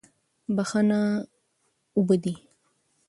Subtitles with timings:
[0.55, 0.99] بښنه
[1.97, 2.33] اوبه دي.